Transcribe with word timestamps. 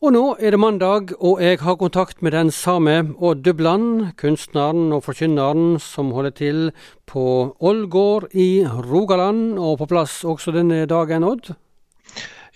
Og 0.00 0.14
nå 0.14 0.20
er 0.40 0.54
det 0.54 0.56
mandag, 0.56 1.10
og 1.20 1.42
jeg 1.44 1.58
har 1.60 1.74
kontakt 1.76 2.22
med 2.24 2.32
den 2.32 2.48
samme 2.48 3.12
Odd 3.20 3.42
Dubland, 3.44 4.14
kunstneren 4.16 4.94
og 4.96 5.02
forkynneren 5.04 5.74
som 5.76 6.14
holder 6.16 6.32
til 6.38 6.60
på 7.04 7.24
Ålgård 7.60 8.30
i 8.32 8.64
Rogaland, 8.64 9.58
og 9.60 9.76
på 9.82 9.90
plass 9.90 10.22
også 10.24 10.54
denne 10.56 10.86
dagen, 10.88 11.20
Odd? 11.28 11.52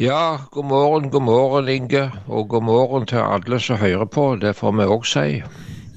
Ja, 0.01 0.49
god 0.57 0.71
morgen, 0.72 1.11
god 1.12 1.27
morgen 1.29 1.69
Inge, 1.69 2.07
og 2.33 2.49
god 2.49 2.65
morgen 2.65 3.04
til 3.12 3.21
alle 3.21 3.61
som 3.61 3.76
hører 3.76 4.08
på, 4.08 4.24
det 4.40 4.56
får 4.56 4.72
vi 4.81 4.90
òg 4.97 5.04
si. 5.04 5.29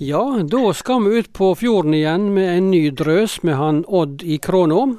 Ja, 0.04 0.26
da 0.44 0.74
skal 0.76 1.00
vi 1.08 1.22
ut 1.22 1.32
på 1.32 1.54
fjorden 1.56 1.96
igjen 1.96 2.28
med 2.36 2.58
en 2.58 2.72
ny 2.76 2.90
drøs 2.92 3.40
med 3.48 3.56
han 3.56 3.86
Odd 3.88 4.20
i 4.20 4.36
krona. 4.36 4.98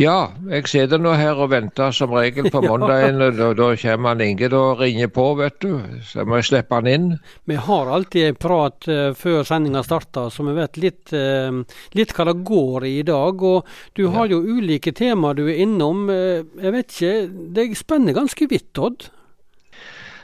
Ja, 0.00 0.32
jeg 0.48 0.70
sitter 0.70 1.00
nå 1.00 1.12
her 1.20 1.36
og 1.36 1.50
venter 1.52 1.92
som 1.92 2.12
regel 2.16 2.48
på 2.52 2.62
mandagen. 2.70 3.20
Da, 3.20 3.50
da 3.56 3.68
kommer 3.76 4.14
han 4.14 4.24
Inge 4.24 4.48
og 4.56 4.80
ringer 4.80 5.10
på, 5.12 5.26
vet 5.40 5.58
du. 5.64 5.74
Så 6.08 6.24
må 6.28 6.40
jeg 6.40 6.48
slippe 6.48 6.78
han 6.78 6.88
inn. 6.88 7.08
Vi 7.50 7.58
har 7.60 7.92
alltid 7.92 8.30
en 8.30 8.40
prat 8.40 8.88
uh, 8.88 9.12
før 9.18 9.42
sendinga 9.48 9.84
starter, 9.84 10.30
så 10.32 10.46
vi 10.48 10.56
vet 10.56 10.80
litt, 10.80 11.12
uh, 11.12 11.62
litt, 11.98 12.14
hva 12.16 12.28
det 12.30 12.38
går 12.48 12.88
i 12.88 12.94
i 13.02 13.06
dag. 13.08 13.44
Og 13.52 13.98
du 13.98 14.06
har 14.14 14.30
ja. 14.30 14.36
jo 14.36 14.58
ulike 14.58 14.94
temaer 14.96 15.36
du 15.36 15.44
er 15.48 15.64
innom. 15.66 16.06
Uh, 16.08 16.40
jeg 16.62 16.76
vet 16.78 16.96
ikke, 16.96 17.16
det 17.58 17.68
spenner 17.80 18.16
ganske 18.16 18.48
vidt, 18.48 18.72
Odd? 18.80 19.10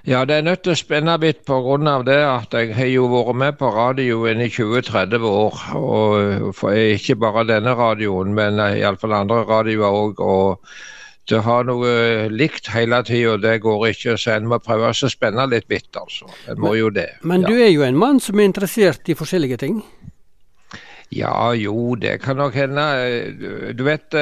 Ja, 0.09 0.23
det 0.25 0.39
er 0.39 0.45
nødt 0.47 0.63
til 0.65 0.73
å 0.73 0.79
spenne 0.79 1.19
litt 1.21 1.43
pga. 1.45 1.97
det 2.01 2.21
at 2.25 2.55
jeg 2.57 2.75
har 2.75 2.87
jo 2.89 3.09
vært 3.13 3.37
med 3.37 3.57
på 3.61 3.69
radioen 3.69 4.41
i 4.41 4.49
20-30 4.49 5.25
år. 5.29 5.57
og 5.77 6.63
Ikke 6.73 7.17
bare 7.17 7.45
denne 7.45 7.75
radioen, 7.77 8.33
men 8.33 8.57
iallfall 8.57 9.13
andre 9.13 9.43
radioer 9.45 9.99
òg. 9.99 10.21
Og 10.25 10.63
det 11.29 11.43
har 11.45 11.67
noe 11.69 12.29
likt 12.33 12.71
hele 12.73 13.03
tida, 13.05 13.37
det 13.37 13.61
går 13.61 13.85
ikke. 13.91 14.17
Så 14.17 14.39
en 14.39 14.49
må 14.49 14.59
prøve 14.65 14.89
å 14.89 15.11
spenne 15.13 15.45
litt 15.47 15.69
vidt, 15.69 15.93
altså. 15.93 16.31
En 16.49 16.57
må 16.57 16.71
men, 16.71 16.79
jo 16.79 16.89
det. 16.89 17.11
Men 17.21 17.45
ja. 17.45 17.51
du 17.51 17.61
er 17.67 17.69
jo 17.75 17.85
en 17.85 17.99
mann 17.99 18.21
som 18.21 18.41
er 18.41 18.49
interessert 18.49 19.11
i 19.13 19.17
forskjellige 19.19 19.59
ting? 19.61 19.83
Ja, 21.13 21.53
jo, 21.53 21.97
det 22.01 22.23
kan 22.25 22.41
nok 22.41 22.57
hende. 22.57 22.87
Du 23.77 23.85
vet, 23.85 24.17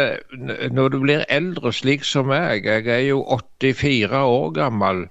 når 0.75 0.91
du 0.91 0.99
blir 1.05 1.23
eldre 1.31 1.71
slik 1.71 2.03
som 2.03 2.27
meg, 2.35 2.67
jeg 2.67 2.91
er 2.91 3.05
jo 3.07 3.23
84 3.23 4.25
år 4.25 4.51
gammel. 4.59 5.07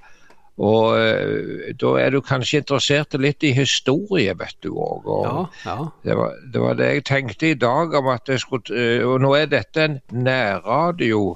Og 0.55 0.95
uh, 0.95 1.71
da 1.75 1.93
er 1.99 2.13
du 2.15 2.21
kanskje 2.23 2.61
interessert 2.63 3.17
litt 3.19 3.43
i 3.43 3.51
historie, 3.55 4.35
vet 4.39 4.55
du 4.63 4.71
òg. 4.71 5.09
Ja, 5.25 5.33
ja. 5.65 5.77
det, 6.05 6.19
det, 6.53 6.61
var 6.63 6.77
det 6.79 6.91
jeg 6.91 7.07
tenkte 7.11 7.51
i 7.51 7.57
dag 7.59 7.95
om 7.99 8.07
at 8.13 8.31
jeg 8.31 8.43
skulle 8.43 8.71
uh, 8.71 9.03
Og 9.09 9.19
nå 9.23 9.33
er 9.35 9.51
dette 9.51 9.83
en 9.83 9.99
nærradio 10.15 11.35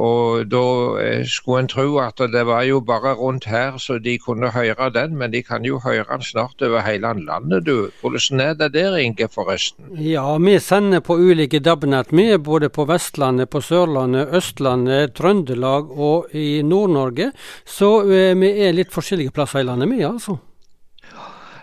og 0.00 0.46
da 0.48 0.64
eh, 1.02 1.26
skulle 1.28 1.64
en 1.64 1.68
tro 1.68 1.98
at 2.00 2.20
det 2.32 2.42
var 2.48 2.64
jo 2.64 2.80
bare 2.80 3.12
rundt 3.18 3.44
her 3.50 3.76
så 3.78 3.98
de 4.00 4.16
kunne 4.18 4.50
høre 4.54 4.88
den, 4.94 5.16
men 5.20 5.32
de 5.34 5.42
kan 5.44 5.64
jo 5.66 5.80
høre 5.84 6.06
den 6.08 6.24
snart 6.24 6.62
over 6.64 6.80
hele 6.86 7.12
landet, 7.20 7.66
du. 7.66 7.90
Hvordan 8.00 8.40
er 8.40 8.54
det 8.54 8.72
der, 8.74 8.96
Inge, 8.96 9.28
forresten? 9.28 9.92
Ja, 10.00 10.38
vi 10.38 10.58
sender 10.58 11.04
på 11.04 11.18
ulike 11.20 11.60
DAB-nett, 11.60 12.12
vi. 12.16 12.30
Både 12.38 12.68
på 12.68 12.86
Vestlandet, 12.88 13.50
på 13.50 13.60
Sørlandet, 13.60 14.32
Østlandet, 14.36 15.14
Trøndelag 15.14 15.90
og 15.90 16.32
i 16.34 16.62
Nord-Norge. 16.62 17.32
Så 17.66 18.00
eh, 18.08 18.32
vi 18.40 18.54
er 18.64 18.76
litt 18.76 18.94
forskjellige 18.94 19.36
plasser 19.36 19.60
i 19.60 19.68
landet, 19.68 19.90
vi, 19.92 20.04
altså. 20.06 20.40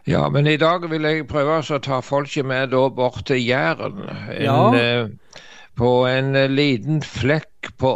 Ja, 0.08 0.30
men 0.32 0.48
i 0.48 0.56
dag 0.56 0.86
vil 0.88 1.04
jeg 1.04 1.26
prøve 1.28 1.58
å 1.60 1.80
ta 1.84 1.98
folket 2.06 2.46
med 2.48 2.70
da 2.72 2.86
bort 2.88 3.26
til 3.28 3.42
Jæren. 3.44 4.06
En, 4.32 4.46
ja. 4.46 4.60
eh, 4.78 5.42
på 5.78 5.92
en 6.08 6.36
eh, 6.36 6.48
liten 6.48 7.02
flekk 7.04 7.57
på 7.78 7.94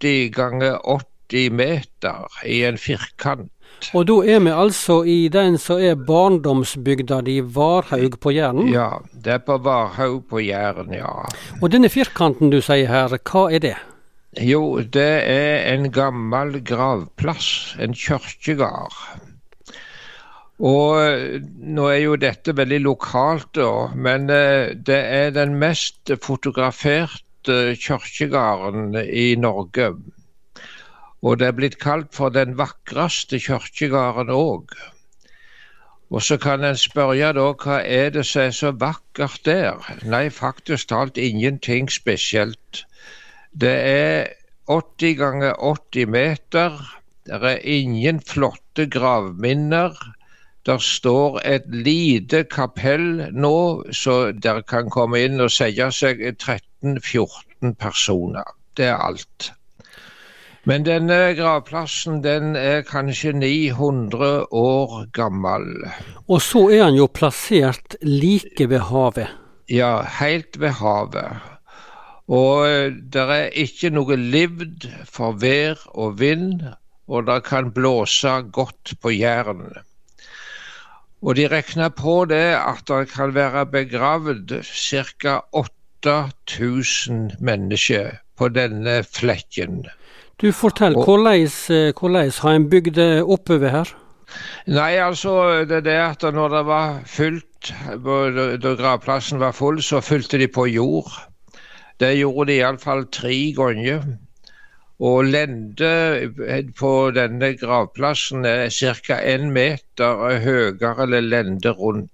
80 0.00 0.32
ganger 0.36 0.78
80 0.84 1.52
meter 1.52 2.40
i 2.44 2.62
en 2.68 2.78
firkant. 2.78 3.50
Og 3.94 4.06
da 4.08 4.16
er 4.24 4.40
vi 4.40 4.52
altså 4.52 5.02
i 5.04 5.16
den 5.32 5.58
som 5.60 5.82
er 5.82 5.98
barndomsbygda 6.08 7.20
di 7.26 7.40
Varhaug 7.40 8.16
på 8.20 8.32
Jæren? 8.32 8.70
Ja, 8.72 9.02
det 9.12 9.34
er 9.34 9.42
på 9.44 9.58
Varhaug 9.62 10.24
på 10.30 10.40
Jæren, 10.40 10.94
ja. 10.96 11.12
Og 11.60 11.70
denne 11.72 11.90
firkanten 11.92 12.50
du 12.50 12.62
sier 12.64 12.88
her, 12.88 13.18
hva 13.28 13.46
er 13.52 13.62
det? 13.62 13.76
Jo, 14.40 14.80
det 14.80 15.12
er 15.28 15.68
en 15.74 15.90
gammel 15.92 16.60
gravplass, 16.64 17.76
en 17.80 17.94
kirkegård. 17.96 18.96
Og 20.56 20.96
eh, 21.02 21.40
nå 21.44 21.88
er 21.92 22.00
jo 22.00 22.16
dette 22.20 22.54
veldig 22.56 22.80
lokalt, 22.84 23.50
da, 23.58 23.88
men 23.92 24.30
eh, 24.32 24.72
det 24.72 25.00
er 25.18 25.34
den 25.36 25.56
mest 25.60 26.12
fotograferte 26.24 27.25
kirkegården 27.80 28.94
i 29.04 29.34
Norge. 29.38 29.94
Og 31.22 31.38
det 31.40 31.48
er 31.48 31.56
blitt 31.56 31.78
kalt 31.82 32.12
for 32.14 32.34
den 32.34 32.56
vakreste 32.58 33.40
kirkegården 33.42 34.30
òg. 34.34 34.76
Og 36.10 36.22
så 36.22 36.36
kan 36.38 36.64
en 36.64 36.76
spørre 36.78 37.32
da, 37.34 37.46
hva 37.58 37.80
er 37.82 38.12
det 38.14 38.26
som 38.28 38.44
er 38.46 38.52
så 38.54 38.70
vakkert 38.78 39.40
der? 39.44 39.80
Nei, 40.06 40.28
faktisk 40.30 40.92
talt 40.92 41.18
ingenting 41.18 41.90
spesielt. 41.90 42.84
Det 43.50 43.74
er 43.74 44.28
80 44.70 45.16
ganger 45.18 45.56
80 45.58 46.06
meter. 46.06 46.78
Det 47.26 47.42
er 47.42 47.64
ingen 47.64 48.20
flotte 48.20 48.86
gravminner. 48.86 49.98
Der 50.66 50.78
står 50.78 51.40
et 51.44 51.66
lite 51.70 52.44
kapell 52.44 53.26
nå, 53.32 53.58
så 53.90 54.32
dere 54.32 54.62
kan 54.62 54.90
komme 54.90 55.22
inn 55.22 55.42
og 55.42 55.50
sette 55.54 55.90
seg 55.94 56.22
13-14 56.94 57.74
personer. 57.78 58.54
Det 58.76 58.86
er 58.86 59.00
alt. 59.00 59.52
Men 60.66 60.82
denne 60.82 61.34
gravplassen 61.38 62.22
den 62.24 62.56
er 62.58 62.82
kanskje 62.82 63.32
900 63.32 64.46
år 64.50 65.06
gammel. 65.14 65.68
Og 66.26 66.42
så 66.42 66.64
er 66.74 66.88
han 66.88 66.98
jo 66.98 67.06
plassert 67.06 67.94
like 68.02 68.66
ved 68.70 68.82
havet? 68.90 69.30
Ja, 69.70 70.02
helt 70.18 70.58
ved 70.58 70.74
havet. 70.80 71.38
Og 72.26 72.66
eh, 72.66 72.90
det 72.90 73.26
er 73.30 73.54
ikke 73.54 73.92
noe 73.94 74.18
livd 74.18 74.88
for 75.06 75.38
vær 75.38 75.78
og 75.94 76.18
vind, 76.18 76.64
og 77.06 77.28
det 77.28 77.44
kan 77.46 77.70
blåse 77.70 78.40
godt 78.50 78.96
på 79.02 79.14
Jæren. 79.14 79.68
Og 81.22 81.38
de 81.38 81.46
regner 81.48 81.94
på 81.94 82.24
det 82.26 82.58
at 82.58 82.82
det 82.90 83.06
kan 83.14 83.34
være 83.34 83.66
begravd 83.70 84.58
ca. 84.66 85.38
8000 86.04 87.30
mennesker 87.40 88.18
på 88.36 88.48
denne 88.48 89.02
flekken. 89.04 89.86
Du 90.42 90.52
Fortell, 90.52 90.92
hvordan, 90.92 91.48
eh, 91.70 92.42
har 92.42 92.52
en 92.54 92.70
bygd 92.70 92.94
det 92.94 93.22
oppover 93.22 93.68
her? 93.68 93.96
Nei, 94.66 94.96
altså 94.98 95.64
det 95.64 95.76
er 95.76 95.86
det 95.86 95.96
at 96.02 96.22
når 96.34 96.48
det 96.48 96.66
var 96.66 97.00
fullt, 97.06 97.72
da 98.62 98.74
gravplassen 98.80 99.40
var 99.40 99.52
full, 99.52 99.82
så 99.82 100.00
fylte 100.00 100.38
de 100.38 100.48
på 100.48 100.66
jord. 100.66 101.10
Det 102.00 102.18
gjorde 102.18 102.50
de 102.50 102.58
iallfall 102.60 103.06
tre 103.12 103.52
ganger. 103.56 104.02
Og 105.00 105.24
lende 105.28 106.72
på 106.78 106.92
denne 107.12 107.52
gravplassen 107.60 108.44
er 108.48 108.68
ca. 108.72 109.18
én 109.20 109.50
meter 109.52 110.40
høyere 110.40 111.02
eller 111.02 111.20
lende 111.20 111.70
rundt. 111.70 112.10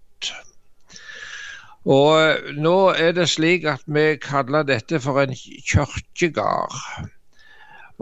Og 1.84 2.52
nå 2.62 2.76
er 2.94 3.16
det 3.16 3.26
slik 3.32 3.64
at 3.66 3.82
vi 3.86 4.14
kaller 4.22 4.62
dette 4.62 5.00
for 5.02 5.18
en 5.22 5.34
kirkegård. 5.34 6.76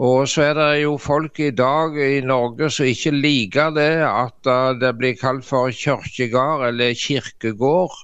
Og 0.01 0.27
så 0.29 0.49
er 0.49 0.53
det 0.57 0.83
jo 0.83 0.97
folk 1.01 1.39
i 1.39 1.51
dag 1.53 1.97
i 1.97 2.21
Norge 2.25 2.69
som 2.73 2.89
ikke 2.89 3.13
liker 3.13 3.73
det 3.75 3.91
at 4.05 4.51
det 4.81 4.93
blir 4.97 5.17
kalt 5.17 5.45
for 5.45 5.73
kirkegård 5.73 6.67
eller 6.69 6.93
kirkegård. 6.97 7.97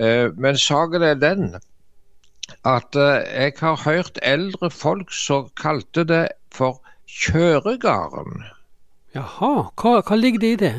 Eh, 0.00 0.30
men 0.38 0.56
saken 0.58 1.02
er 1.02 1.14
den 1.14 1.56
at 2.64 2.96
eh, 2.96 3.42
jeg 3.42 3.52
har 3.60 3.82
hørt 3.84 4.18
eldre 4.22 4.70
folk 4.70 5.12
som 5.12 5.50
kalte 5.60 6.04
det 6.04 6.26
for 6.54 6.80
kjøregarden. 7.06 8.44
Jaha, 9.14 9.70
hva, 9.74 10.00
hva, 10.00 10.16
ligger 10.16 10.40
det 10.40 10.52
i 10.52 10.60
det? 10.64 10.74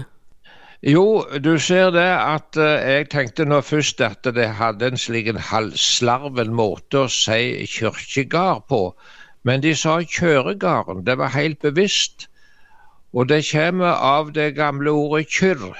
Jo, 0.83 1.25
du 1.43 1.59
ser 1.59 1.91
det 1.93 2.09
at 2.09 2.57
uh, 2.57 2.63
jeg 2.63 3.09
tenkte 3.13 3.45
nå 3.45 3.59
først 3.61 4.01
at 4.01 4.25
det 4.33 4.47
hadde 4.57 4.87
en 4.89 4.97
slik 4.97 5.27
en 5.29 5.37
halvslarven 5.37 6.49
måte 6.57 7.03
å 7.03 7.11
si 7.13 7.67
kirkegard 7.69 8.65
på. 8.65 8.79
Men 9.45 9.61
de 9.61 9.75
sa 9.77 9.99
kjøregarden. 10.01 11.05
Det 11.05 11.17
var 11.21 11.35
helt 11.37 11.61
bevisst. 11.61 12.25
Og 13.13 13.29
det 13.29 13.43
kommer 13.51 13.93
av 13.93 14.33
det 14.33 14.55
gamle 14.57 14.89
ordet 14.89 15.29
kyrr. 15.29 15.77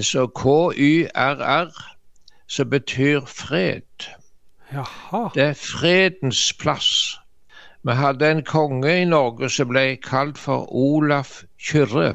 Så 0.00 0.26
K-y-r-r, 0.40 1.72
som 2.48 2.70
betyr 2.72 3.26
fred. 3.28 4.08
Jaha. 4.72 5.26
Det 5.34 5.48
er 5.50 5.58
fredens 5.58 6.52
plass. 6.52 7.18
Vi 7.84 7.92
hadde 7.92 8.30
en 8.30 8.44
konge 8.44 9.00
i 9.02 9.04
Norge 9.04 9.50
som 9.52 9.68
ble 9.68 9.98
kalt 10.00 10.38
for 10.38 10.64
Olaf 10.72 11.42
Kyrre. 11.60 12.14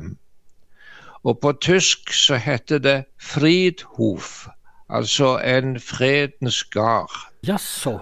Og 1.24 1.40
på 1.42 1.54
tysk 1.62 2.14
så 2.14 2.38
heter 2.42 2.80
det 2.84 2.98
Friedhof, 3.22 4.48
altså 4.90 5.38
en 5.44 5.80
fredens 5.80 6.64
gard. 6.64 7.12
Jaså. 7.48 8.00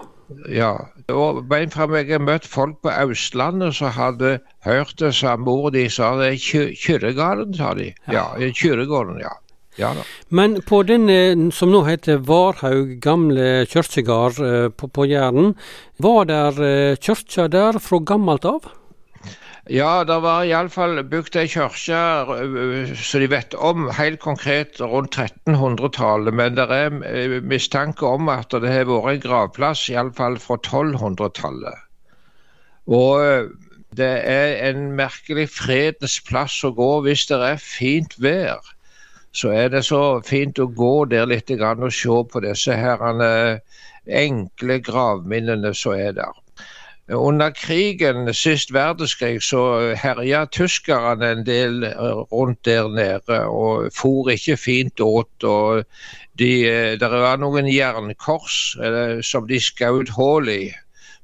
Ja. 0.50 0.74
Og 1.12 1.44
bein 1.48 1.70
fra 1.70 1.86
meg 1.90 2.10
har 2.10 2.22
møtt 2.22 2.46
folk 2.50 2.80
på 2.82 2.90
Østlandet 2.90 3.76
som 3.78 3.94
hadde 3.94 4.38
hørt 4.66 4.96
det 4.98 5.14
samme 5.14 5.50
ordet. 5.50 5.86
De 5.86 5.90
sa 5.90 6.14
det 6.18 6.32
er 6.32 6.72
Kyrregården, 6.74 7.54
sa 7.54 7.74
de. 7.78 7.92
Ja, 8.10 8.28
Kyrregården, 8.34 9.20
ja. 9.22 9.36
ja 9.78 9.92
da. 9.94 10.06
Men 10.34 10.58
på 10.66 10.82
den 10.88 11.52
som 11.54 11.70
nå 11.70 11.84
heter 11.86 12.18
Varhaug 12.26 12.96
gamle 13.02 13.66
kirkegård 13.70 14.42
eh, 14.42 14.68
på, 14.74 14.90
på 14.90 15.06
Jæren, 15.06 15.54
var 16.02 16.26
der 16.26 16.98
kirka 16.98 17.46
der 17.52 17.78
fra 17.82 18.02
gammelt 18.02 18.48
av? 18.50 18.66
Ja, 19.66 20.04
det 20.06 20.20
var 20.22 20.44
iallfall 20.46 21.00
bygd 21.10 21.34
ei 21.40 21.48
kirke 21.50 22.00
som 23.02 23.22
de 23.22 23.26
vet 23.32 23.54
om, 23.58 23.88
helt 23.90 24.20
konkret 24.22 24.78
rundt 24.78 25.18
1300-tallet. 25.18 26.34
Men 26.38 26.54
det 26.54 26.66
er 26.70 27.40
mistanke 27.42 28.06
om 28.06 28.30
at 28.30 28.54
det 28.54 28.70
har 28.70 28.86
vært 28.86 29.10
en 29.16 29.24
gravplass 29.24 29.88
iallfall 29.90 30.38
fra 30.38 30.60
1200-tallet. 30.60 31.82
Og 32.86 33.50
det 33.98 34.12
er 34.30 34.54
en 34.70 34.92
merkelig 34.94 35.48
fredens 35.56 36.20
plass 36.22 36.60
å 36.62 36.70
gå 36.76 36.90
hvis 37.08 37.26
det 37.26 37.42
er 37.50 37.58
fint 37.58 38.14
vær. 38.22 38.62
Så 39.34 39.50
er 39.50 39.74
det 39.74 39.82
så 39.90 40.20
fint 40.24 40.62
å 40.62 40.70
gå 40.70 40.94
der 41.10 41.26
litt 41.26 41.50
og 41.50 41.90
se 41.90 42.22
på 42.30 42.46
disse 42.46 42.78
herrene 42.78 43.58
enkle 44.06 44.78
gravminnene 44.78 45.74
som 45.74 45.98
er 45.98 46.14
der. 46.22 46.45
Under 47.08 47.50
krigen, 47.50 48.34
sist 48.34 48.72
verdenskrig, 48.74 49.42
så 49.42 49.94
herja 49.94 50.44
tyskerne 50.50 51.28
en 51.36 51.44
del 51.46 51.84
eh, 51.86 52.22
rundt 52.32 52.64
der 52.66 52.88
nede 52.90 53.44
og 53.46 53.92
for 53.94 54.30
ikke 54.30 54.56
fint 54.56 55.00
åt. 55.00 55.44
og 55.44 55.84
de, 56.38 56.66
eh, 56.66 56.98
Det 56.98 57.10
var 57.10 57.36
noen 57.36 57.68
jernkors 57.68 58.76
eller, 58.82 59.22
som 59.22 59.46
de 59.46 59.60
skjøt 59.60 60.10
hull 60.16 60.48
i. 60.48 60.72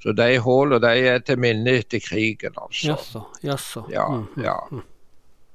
Så 0.02 0.12
de 0.12 0.38
hullene 0.38 0.81
de 0.82 1.08
er 1.08 1.19
til 1.19 1.38
minne 1.38 1.79
etter 1.79 2.00
krigen, 2.02 2.55
altså. 2.56 2.87
Jaså, 2.88 3.20
jaså. 3.43 3.82
Ja, 3.90 4.08
mm, 4.08 4.26
mm, 4.37 4.43
ja. 4.43 4.56
Mm. 4.70 4.82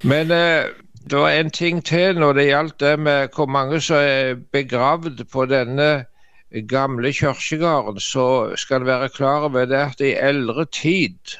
Men 0.03 0.31
eh, 0.31 0.65
det 1.09 1.19
var 1.19 1.29
en 1.29 1.51
ting 1.51 1.85
til 1.85 2.19
når 2.19 2.33
det 2.33 2.45
gjaldt 2.47 2.79
det 2.79 2.99
med 2.99 3.27
hvor 3.35 3.45
mange 3.45 3.81
som 3.81 3.95
er 3.95 4.35
begravd 4.51 5.23
på 5.31 5.45
denne 5.45 6.05
gamle 6.51 7.11
kirkegården, 7.13 7.99
så 7.99 8.55
skal 8.55 8.81
en 8.81 8.87
være 8.87 9.09
klar 9.09 9.49
over 9.49 9.65
det 9.65 9.83
at 9.83 10.01
i 10.01 10.15
eldre 10.15 10.65
tid 10.65 11.37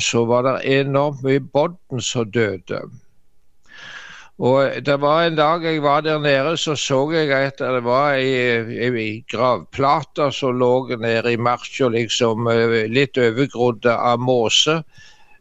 så 0.00 0.24
var 0.24 0.46
det 0.46 0.80
enormt 0.80 1.22
mye 1.22 1.40
bodden 1.40 2.00
som 2.00 2.30
døde. 2.32 2.80
Og 4.38 4.84
det 4.86 5.00
var 5.00 5.26
En 5.26 5.36
dag 5.36 5.62
jeg 5.64 5.82
var 5.82 6.00
der 6.00 6.18
nede, 6.18 6.56
så 6.56 6.74
så 6.74 7.10
jeg 7.12 7.30
at 7.30 7.58
det 7.58 7.84
var 7.84 8.14
ei, 8.14 9.22
gravplate 9.30 10.32
som 10.32 10.58
lå 10.58 10.96
nede 10.96 11.32
i 11.32 11.36
marka, 11.36 11.88
liksom 11.88 12.48
eh, 12.48 12.88
litt 12.88 13.18
overgrodd 13.18 13.86
av 13.86 14.18
måse. 14.18 14.82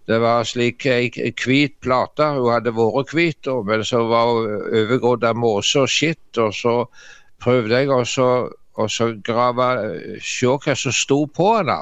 Det 0.07 0.19
var 0.19 0.43
slik 0.43 0.85
ei 0.85 1.09
hvit 1.45 1.79
plate. 1.81 2.23
Hun 2.35 2.51
hadde 2.51 2.75
vært 2.75 3.13
hvit, 3.13 3.47
men 3.65 3.83
så 3.83 4.03
var 4.07 4.27
hun 4.27 4.83
overgrodd 4.83 5.23
av 5.23 5.35
måse 5.35 5.79
og 5.79 5.89
skitt. 5.89 6.37
Og 6.37 6.53
så 6.53 6.85
prøvde 7.39 7.79
jeg 7.79 7.89
å 7.89 8.03
og 8.73 8.91
så 8.91 9.11
grave 9.23 9.67
se 10.23 10.47
hva 10.47 10.75
som 10.77 10.95
sto 10.95 11.25
på 11.25 11.49
henne. 11.57 11.81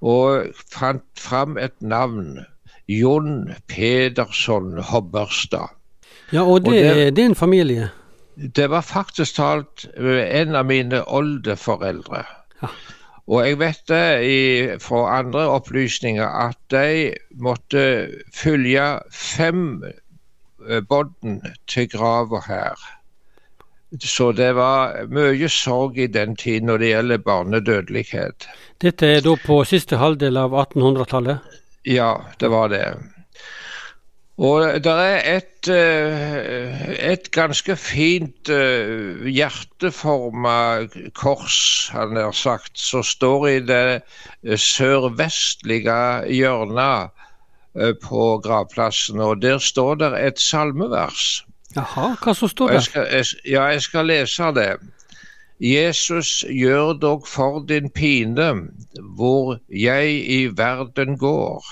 Og 0.00 0.54
fant 0.72 1.04
fram 1.18 1.58
et 1.60 1.76
navn. 1.80 2.38
Jon 2.90 3.52
Pedersen 3.70 4.78
Hobberstad. 4.82 5.76
Ja, 6.32 6.42
og 6.42 6.64
det, 6.64 6.66
og 6.66 6.72
det 6.72 7.06
er 7.06 7.10
din 7.10 7.34
familie? 7.34 7.90
Det 8.56 8.70
var 8.70 8.80
faktisk 8.80 9.36
talt 9.36 9.86
en 9.96 10.54
av 10.58 10.66
mine 10.66 11.02
oldeforeldre. 11.06 12.24
Ja. 12.62 12.70
Og 13.30 13.46
jeg 13.46 13.58
vet 13.60 13.82
det 13.86 14.06
i, 14.26 14.38
fra 14.82 15.04
andre 15.20 15.44
opplysninger 15.54 16.26
at 16.26 16.58
de 16.74 17.12
måtte 17.38 17.82
følge 18.34 18.86
fem 19.14 19.84
eh, 19.84 20.80
bånd 20.82 21.44
til 21.70 21.86
grava 21.92 22.42
her. 22.48 22.88
Så 23.98 24.30
det 24.32 24.52
var 24.54 25.00
mye 25.10 25.48
sorg 25.50 25.98
i 25.98 26.06
den 26.06 26.36
tid 26.38 26.62
når 26.62 26.78
det 26.78 26.90
gjelder 26.92 27.22
barnedødelighet. 27.26 28.46
Dette 28.80 29.08
er 29.16 29.24
da 29.24 29.34
på 29.42 29.62
siste 29.66 29.98
halvdel 29.98 30.38
av 30.38 30.54
1800-tallet? 30.54 31.56
Ja, 31.90 32.12
det 32.38 32.52
var 32.52 32.70
det. 32.70 32.84
Og 34.40 34.62
det 34.80 34.92
er 34.92 35.18
et, 35.36 35.68
eh, 35.68 37.10
et 37.12 37.26
ganske 37.34 37.74
fint 37.76 38.48
eh, 38.48 39.26
hjerteforma 39.28 40.86
kors, 41.12 41.90
han 41.92 42.16
har 42.16 42.32
sagt, 42.32 42.72
som 42.80 43.04
står 43.04 43.48
i 43.50 43.58
det 43.68 43.82
eh, 44.00 44.56
sørvestlige 44.56 45.98
hjørnet 46.32 47.12
på 48.02 48.24
gravplassen. 48.42 49.20
Og 49.20 49.42
der 49.42 49.60
står 49.62 50.00
det 50.00 50.10
et 50.18 50.40
salmevers. 50.40 51.44
Jaha, 51.76 52.16
hva 52.18 52.32
så 52.34 52.48
står 52.50 52.68
det? 52.68 52.74
Jeg 52.74 52.82
skal, 52.82 53.06
jeg, 53.12 53.26
ja, 53.46 53.64
jeg 53.70 53.82
skal 53.82 54.08
lese 54.10 54.46
det. 54.56 54.70
Jesus, 55.60 56.30
gjør 56.50 56.92
dog 56.98 57.28
for 57.28 57.60
din 57.68 57.90
pine, 57.90 58.48
hvor 59.16 59.58
jeg 59.68 60.14
i 60.26 60.48
verden 60.56 61.18
går. 61.18 61.64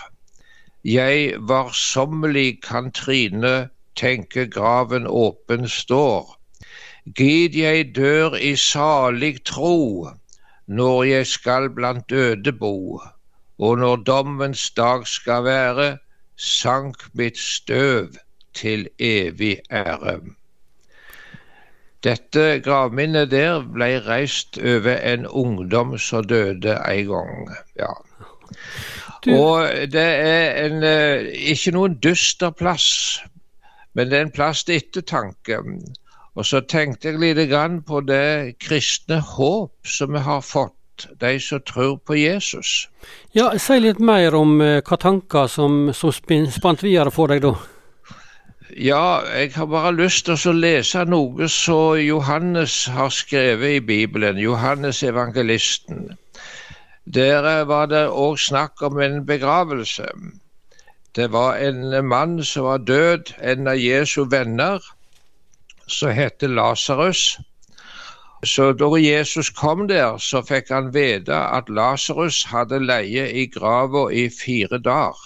Jeg 0.84 1.34
varsommelig 1.48 2.60
kan 2.62 2.92
trine, 2.92 3.70
tenke 3.96 4.46
graven 4.46 5.06
åpen 5.06 5.66
står. 5.68 6.36
Gid 7.16 7.56
jeg 7.56 7.90
dør 7.96 8.36
i 8.36 8.54
salig 8.56 9.42
tro, 9.44 10.08
når 10.66 11.02
jeg 11.02 11.26
skal 11.26 11.70
blant 11.74 12.10
døde 12.10 12.52
bo. 12.52 13.00
Og 13.58 13.78
når 13.78 13.96
dommens 13.96 14.70
dag 14.70 15.06
skal 15.06 15.44
være, 15.44 15.90
sank 16.36 17.02
mitt 17.14 17.38
støv 17.38 18.14
til 18.58 18.88
evig 18.98 19.56
ære. 19.70 20.18
Dette 22.06 22.60
gravminnet 22.62 23.32
der 23.32 23.64
ble 23.74 23.88
reist 24.06 24.58
over 24.58 25.00
en 25.02 25.26
ungdom 25.26 25.96
som 25.98 26.26
døde 26.30 26.76
en 26.78 27.08
gang. 27.08 27.48
Ja. 27.78 27.94
Og 29.26 29.90
det 29.92 30.04
er 30.04 30.66
en, 30.66 30.82
eh, 30.86 31.26
ikke 31.50 31.74
noen 31.74 31.98
dyster 32.02 32.50
plass, 32.54 33.18
men 33.94 34.10
det 34.10 34.18
er 34.18 34.28
en 34.28 34.34
plass 34.34 34.64
til 34.64 34.78
ettertanke. 34.78 35.58
Og 36.38 36.46
så 36.46 36.60
tenkte 36.60 37.10
jeg 37.10 37.18
litt 37.18 37.84
på 37.86 38.00
det 38.06 38.58
kristne 38.62 39.18
håp 39.20 39.72
som 39.86 40.12
vi 40.14 40.22
har 40.22 40.40
fått, 40.40 41.08
de 41.18 41.40
som 41.40 41.60
tror 41.60 41.98
på 41.98 42.14
Jesus. 42.14 42.88
Ja, 43.34 43.58
Si 43.58 43.80
litt 43.80 43.98
mer 43.98 44.34
om 44.34 44.60
eh, 44.60 44.82
hva 44.82 44.96
tanker 44.96 45.46
som, 45.48 45.90
som 45.92 46.12
spant 46.12 46.82
videre 46.82 47.10
for 47.10 47.26
deg 47.26 47.42
da. 47.42 47.56
Ja, 48.80 49.18
jeg 49.26 49.52
har 49.54 49.66
bare 49.66 49.90
lyst 49.90 50.28
til 50.28 50.52
å 50.52 50.52
lese 50.54 51.00
noe 51.10 51.48
som 51.50 51.96
Johannes 51.98 52.74
har 52.94 53.08
skrevet 53.10 53.72
i 53.74 53.80
Bibelen. 53.82 54.36
Johannes 54.38 55.00
evangelisten. 55.02 56.12
Der 57.16 57.64
var 57.66 57.88
det 57.90 58.04
òg 58.06 58.36
snakk 58.38 58.84
om 58.86 59.00
en 59.02 59.24
begravelse. 59.26 60.06
Det 61.16 61.26
var 61.32 61.58
en 61.58 62.06
mann 62.06 62.36
som 62.44 62.68
var 62.68 62.84
død, 62.86 63.32
en 63.42 63.66
av 63.66 63.82
Jesu 63.82 64.28
venner, 64.30 64.78
som 65.88 66.14
het 66.14 66.46
Lasarus. 66.46 67.24
Så 68.44 68.68
da 68.78 68.92
Jesus 68.94 69.50
kom 69.50 69.88
der, 69.88 70.22
så 70.22 70.44
fikk 70.52 70.70
han 70.70 70.94
vite 70.94 71.34
at 71.34 71.66
Lasarus 71.66 72.44
hadde 72.52 72.78
leie 72.86 73.26
i 73.42 73.48
grava 73.58 74.06
i 74.14 74.28
fire 74.30 74.78
dager. 74.78 75.18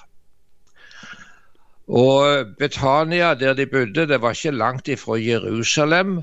Og 1.88 2.46
Betania, 2.58 3.34
der 3.34 3.54
de 3.54 3.66
bodde, 3.66 4.06
det 4.08 4.20
var 4.22 4.30
ikke 4.30 4.50
langt 4.50 4.88
ifra 4.88 5.16
Jerusalem. 5.16 6.22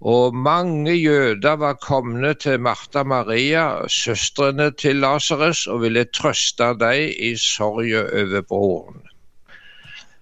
Og 0.00 0.34
mange 0.34 0.92
jøder 0.94 1.56
var 1.56 1.72
kommet 1.72 2.38
til 2.38 2.60
Martha 2.60 3.02
Maria, 3.02 3.88
søstrene 3.88 4.70
til 4.70 4.96
Lasarus, 4.96 5.66
og 5.66 5.80
ville 5.82 6.04
trøste 6.04 6.64
dem 6.80 7.12
i 7.18 7.36
sorga 7.36 8.02
over 8.02 8.42
broren. 8.42 9.02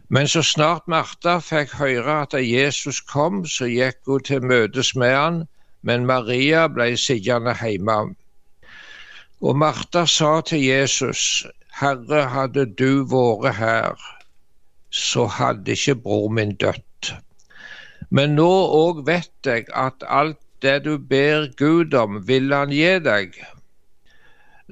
Men 0.09 0.29
så 0.29 0.43
snart 0.43 0.83
Martha 0.89 1.39
fikk 1.39 1.73
høre 1.75 2.21
at 2.23 2.35
Jesus 2.39 3.01
kom, 3.01 3.47
så 3.47 3.67
gikk 3.67 4.05
hun 4.07 4.23
til 4.23 4.45
møtes 4.45 4.95
med 4.95 5.15
han, 5.17 5.41
men 5.83 6.07
Maria 6.07 6.69
ble 6.69 6.93
sittende 6.97 7.57
hjemme. 7.59 8.15
Og 9.41 9.57
Martha 9.59 10.05
sa 10.07 10.41
til 10.41 10.63
Jesus, 10.63 11.47
Herre, 11.81 12.29
hadde 12.31 12.67
du 12.79 13.03
vært 13.11 13.57
her, 13.59 13.99
så 14.95 15.27
hadde 15.27 15.73
ikke 15.75 15.95
bror 15.95 16.29
min 16.31 16.55
dødd. 16.63 17.11
Men 18.15 18.37
nå 18.39 18.51
òg 18.79 19.01
vet 19.09 19.49
jeg 19.49 19.67
at 19.75 20.05
alt 20.07 20.39
det 20.63 20.85
du 20.85 20.99
ber 20.99 21.49
Gud 21.59 21.95
om, 21.99 22.21
vil 22.29 22.55
han 22.55 22.71
gi 22.71 22.93
deg. 23.03 23.35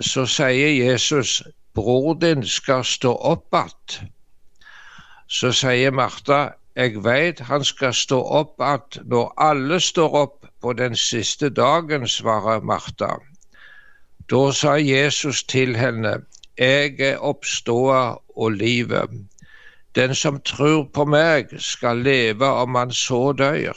Så 0.01 0.25
sier 0.31 0.71
Jesus, 0.77 1.41
bror 1.75 2.15
din 2.23 2.47
skal 2.47 2.85
stå 2.85 3.17
opp 3.33 3.55
att. 3.55 3.99
Så 5.27 5.51
sier 5.53 5.91
Martha, 5.91 6.55
jeg 6.77 7.03
veit 7.05 7.43
han 7.51 7.65
skal 7.65 7.95
stå 7.95 8.21
opp 8.23 8.61
att 8.61 8.99
når 9.05 9.35
alle 9.37 9.81
står 9.81 10.15
opp 10.23 10.47
på 10.63 10.73
den 10.73 10.97
siste 10.97 11.51
dagen, 11.51 12.07
svarer 12.09 12.61
Martha. 12.61 13.17
Da 14.31 14.53
sa 14.53 14.79
Jesus 14.79 15.43
til 15.43 15.77
henne, 15.77 16.21
Jeg 16.59 17.01
er 17.01 17.17
oppståa 17.19 18.19
og 18.37 18.51
livet. 18.53 19.11
Den 19.95 20.15
som 20.15 20.41
tror 20.41 20.85
på 20.95 21.05
meg, 21.05 21.51
skal 21.59 21.97
leve 21.97 22.47
om 22.47 22.75
han 22.75 22.93
så 22.93 23.33
dør. 23.33 23.77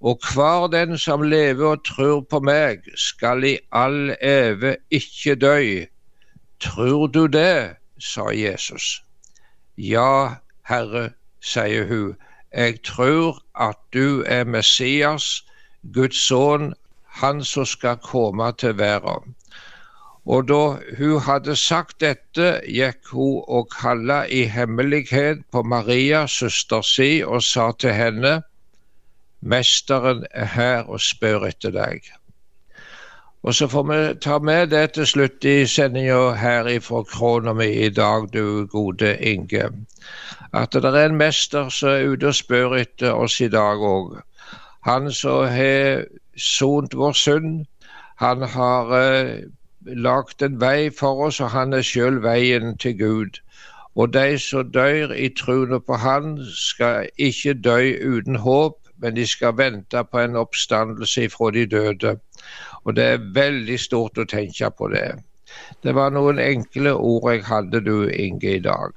Og 0.00 0.20
hver 0.32 0.66
den 0.72 0.98
som 0.98 1.22
lever 1.22 1.66
og 1.66 1.84
tror 1.84 2.20
på 2.30 2.40
meg, 2.40 2.84
skal 2.96 3.44
i 3.44 3.56
all 3.72 4.14
eve 4.20 4.76
ikke 4.90 5.34
dø. 5.34 5.84
Tror 6.60 7.06
du 7.06 7.26
det? 7.26 7.76
sa 7.98 8.30
Jesus. 8.32 9.02
Ja, 9.76 10.36
Herre, 10.68 11.10
sier 11.40 11.86
hun, 11.88 12.16
jeg 12.52 12.82
tror 12.84 13.42
at 13.54 13.76
du 13.92 14.24
er 14.26 14.44
Messias, 14.44 15.44
Guds 15.92 16.20
sønn, 16.28 16.74
han 17.20 17.44
som 17.44 17.64
skal 17.64 17.96
komme 17.96 18.52
til 18.52 18.78
verden. 18.78 19.36
Og 20.26 20.48
da 20.48 20.62
hun 20.98 21.20
hadde 21.22 21.54
sagt 21.56 22.00
dette, 22.02 22.48
gikk 22.66 23.12
hun 23.14 23.44
og 23.46 23.70
kalla 23.70 24.24
i 24.26 24.42
hemmelighet 24.50 25.44
på 25.52 25.62
Maria, 25.62 26.26
søster 26.26 26.82
si, 26.82 27.22
og 27.22 27.42
sa 27.46 27.70
til 27.78 27.94
henne, 27.94 28.40
Mesteren 29.40 30.24
er 30.34 30.44
her 30.44 30.88
og 30.90 31.00
spør 31.00 31.44
etter 31.46 31.70
deg. 31.70 32.08
Og 33.46 33.54
så 33.54 33.68
får 33.70 33.84
vi 33.86 33.98
ta 34.24 34.38
med 34.42 34.72
det 34.72 34.96
til 34.96 35.06
slutt 35.06 35.44
i 35.46 35.66
sendinga 35.70 36.32
her 36.40 36.66
ifra 36.72 37.04
krona 37.06 37.52
mi 37.54 37.68
i 37.86 37.90
dag, 37.94 38.26
du 38.32 38.66
gode 38.66 39.12
Inge. 39.22 39.68
At 40.52 40.72
det 40.72 40.84
er 40.84 41.04
en 41.04 41.20
mester 41.20 41.68
som 41.68 41.92
er 41.92 42.08
ute 42.10 42.32
og 42.32 42.34
spør 42.34 42.74
etter 42.80 43.14
oss 43.14 43.38
i 43.40 43.48
dag 43.52 43.78
òg. 43.78 44.16
Han 44.88 45.12
som 45.12 45.46
har 45.46 46.06
sont 46.36 46.94
vår 46.94 47.12
synd. 47.12 47.66
Han 48.16 48.42
har 48.42 48.92
eh, 48.98 49.46
lagt 49.86 50.42
en 50.42 50.60
vei 50.60 50.90
for 50.90 51.26
oss, 51.26 51.40
og 51.40 51.50
han 51.50 51.72
er 51.72 51.82
sjøl 51.86 52.22
veien 52.22 52.76
til 52.78 52.98
Gud. 52.98 53.40
Og 53.96 54.12
de 54.12 54.38
som 54.38 54.70
dør 54.72 55.12
i 55.14 55.28
troen 55.28 55.80
på 55.80 55.96
Han, 55.96 56.36
skal 56.52 57.08
ikke 57.16 57.54
dø 57.54 57.78
uten 58.04 58.36
håp, 58.36 58.76
men 59.00 59.16
de 59.16 59.26
skal 59.26 59.56
vente 59.56 60.04
på 60.04 60.18
en 60.18 60.36
oppstandelse 60.36 61.28
fra 61.32 61.50
de 61.50 61.66
døde. 61.66 62.18
Og 62.84 62.96
det 62.96 63.04
er 63.04 63.24
veldig 63.34 63.78
stort 63.80 64.18
å 64.18 64.28
tenke 64.28 64.70
på 64.70 64.88
det. 64.92 65.08
Det 65.82 65.94
var 65.94 66.12
noen 66.12 66.38
enkle 66.38 66.92
ord 66.92 67.30
jeg 67.32 67.44
hadde, 67.48 67.80
du 67.80 68.08
Inge, 68.08 68.56
i 68.56 68.60
dag. 68.60 68.92